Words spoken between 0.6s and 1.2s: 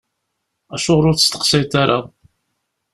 Acuɣer ur